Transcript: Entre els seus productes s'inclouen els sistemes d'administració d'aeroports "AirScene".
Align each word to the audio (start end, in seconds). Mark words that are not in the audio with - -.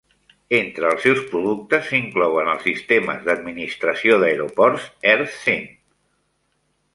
Entre 0.59 0.87
els 0.91 1.03
seus 1.07 1.19
productes 1.33 1.85
s'inclouen 1.91 2.49
els 2.53 2.65
sistemes 2.69 3.21
d'administració 3.27 4.19
d'aeroports 4.25 4.89
"AirScene". 5.13 5.71